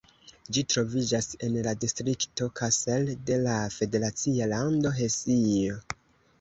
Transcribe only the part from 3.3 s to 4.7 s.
la federacia